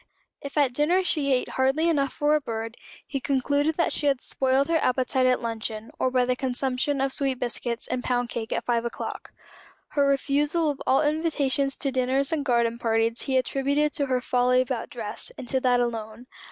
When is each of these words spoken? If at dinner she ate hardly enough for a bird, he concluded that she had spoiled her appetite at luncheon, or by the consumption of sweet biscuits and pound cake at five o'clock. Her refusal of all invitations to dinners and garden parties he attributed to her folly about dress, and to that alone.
If 0.41 0.57
at 0.57 0.73
dinner 0.73 1.03
she 1.03 1.31
ate 1.31 1.49
hardly 1.49 1.87
enough 1.87 2.11
for 2.13 2.33
a 2.33 2.41
bird, 2.41 2.75
he 3.05 3.19
concluded 3.19 3.77
that 3.77 3.93
she 3.93 4.07
had 4.07 4.19
spoiled 4.19 4.67
her 4.67 4.77
appetite 4.81 5.27
at 5.27 5.43
luncheon, 5.43 5.91
or 5.99 6.09
by 6.09 6.25
the 6.25 6.35
consumption 6.35 6.99
of 6.99 7.11
sweet 7.13 7.37
biscuits 7.37 7.85
and 7.87 8.03
pound 8.03 8.29
cake 8.29 8.51
at 8.51 8.63
five 8.65 8.83
o'clock. 8.83 9.31
Her 9.89 10.07
refusal 10.07 10.71
of 10.71 10.81
all 10.87 11.03
invitations 11.03 11.77
to 11.77 11.91
dinners 11.91 12.33
and 12.33 12.43
garden 12.43 12.79
parties 12.79 13.21
he 13.21 13.37
attributed 13.37 13.93
to 13.93 14.07
her 14.07 14.21
folly 14.21 14.59
about 14.59 14.89
dress, 14.89 15.31
and 15.37 15.47
to 15.49 15.59
that 15.59 15.79
alone. 15.79 16.25